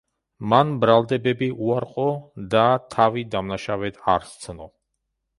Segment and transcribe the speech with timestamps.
[0.51, 2.05] მან ბრალდებები უარყო
[2.55, 2.63] და
[2.95, 4.67] თავი დამნაშავედ არ ცნო.